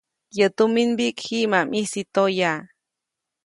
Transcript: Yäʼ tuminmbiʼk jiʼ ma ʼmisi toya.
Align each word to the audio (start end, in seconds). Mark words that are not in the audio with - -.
Yäʼ 0.37 0.51
tuminmbiʼk 0.55 1.17
jiʼ 1.25 1.49
ma 1.51 1.59
ʼmisi 1.67 2.01
toya. 2.13 2.51